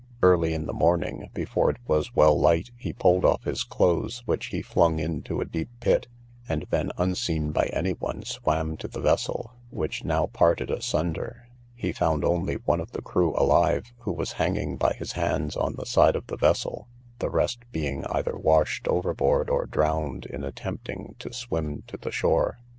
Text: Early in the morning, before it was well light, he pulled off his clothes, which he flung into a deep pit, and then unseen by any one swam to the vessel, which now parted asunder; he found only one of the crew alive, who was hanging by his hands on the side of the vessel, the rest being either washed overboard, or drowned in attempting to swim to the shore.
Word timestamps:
Early 0.23 0.55
in 0.55 0.65
the 0.65 0.73
morning, 0.73 1.29
before 1.35 1.69
it 1.69 1.77
was 1.87 2.15
well 2.15 2.35
light, 2.35 2.71
he 2.75 2.91
pulled 2.91 3.23
off 3.23 3.43
his 3.43 3.63
clothes, 3.63 4.23
which 4.25 4.47
he 4.47 4.63
flung 4.63 4.97
into 4.97 5.41
a 5.41 5.45
deep 5.45 5.69
pit, 5.79 6.07
and 6.49 6.65
then 6.71 6.89
unseen 6.97 7.51
by 7.51 7.65
any 7.71 7.91
one 7.91 8.23
swam 8.23 8.77
to 8.77 8.87
the 8.87 8.99
vessel, 8.99 9.51
which 9.69 10.03
now 10.03 10.25
parted 10.25 10.71
asunder; 10.71 11.47
he 11.75 11.91
found 11.93 12.25
only 12.25 12.55
one 12.55 12.81
of 12.81 12.93
the 12.93 13.01
crew 13.03 13.35
alive, 13.35 13.93
who 13.99 14.11
was 14.11 14.31
hanging 14.41 14.75
by 14.75 14.93
his 14.93 15.11
hands 15.11 15.55
on 15.55 15.75
the 15.75 15.85
side 15.85 16.15
of 16.15 16.25
the 16.25 16.35
vessel, 16.37 16.87
the 17.19 17.29
rest 17.29 17.59
being 17.71 18.03
either 18.07 18.35
washed 18.35 18.87
overboard, 18.87 19.51
or 19.51 19.67
drowned 19.67 20.25
in 20.25 20.43
attempting 20.43 21.13
to 21.19 21.31
swim 21.31 21.83
to 21.85 21.95
the 21.97 22.09
shore. 22.09 22.57